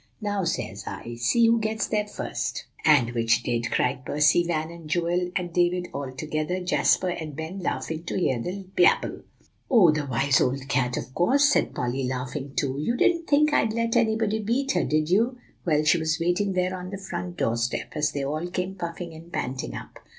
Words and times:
Now, 0.19 0.45
says 0.45 0.85
I, 0.87 1.13
see 1.13 1.45
who 1.45 1.59
gets 1.59 1.85
there 1.85 2.07
first.'" 2.07 2.65
"And 2.83 3.11
which 3.11 3.43
did?" 3.43 3.69
cried 3.69 4.03
Percy, 4.03 4.39
and 4.39 4.47
Van, 4.47 4.71
and 4.71 4.89
Joel, 4.89 5.29
and 5.35 5.53
David, 5.53 5.89
all 5.93 6.11
together; 6.11 6.59
Jasper 6.59 7.09
and 7.09 7.35
Ben 7.35 7.59
laughing 7.59 8.03
to 8.05 8.17
hear 8.17 8.39
the 8.41 8.65
babel. 8.75 9.21
"Oh, 9.69 9.91
the 9.91 10.07
wise 10.07 10.41
old 10.41 10.67
cat, 10.67 10.97
of 10.97 11.13
course!" 11.13 11.45
said 11.47 11.75
Polly, 11.75 12.07
laughing 12.07 12.55
too. 12.55 12.77
"You 12.79 12.97
didn't 12.97 13.27
think 13.27 13.53
I'd 13.53 13.73
let 13.73 13.95
anybody 13.95 14.39
beat 14.39 14.71
her, 14.71 14.83
did 14.85 15.11
you? 15.11 15.37
Well, 15.65 15.83
she 15.83 15.99
was 15.99 16.19
waiting 16.19 16.53
there 16.53 16.75
on 16.75 16.89
the 16.89 16.97
front 16.97 17.37
door 17.37 17.55
step, 17.55 17.91
as 17.95 18.11
they 18.11 18.25
all 18.25 18.47
came 18.47 18.73
puffing 18.73 19.13
and 19.13 19.31
panting 19.31 19.75
up. 19.75 19.99